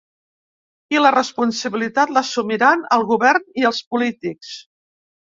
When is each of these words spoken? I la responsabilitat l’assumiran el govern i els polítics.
I 0.95 1.01
la 1.01 1.09
responsabilitat 1.15 2.13
l’assumiran 2.15 2.81
el 2.95 3.05
govern 3.11 3.45
i 3.65 3.69
els 3.71 3.83
polítics. 3.93 4.55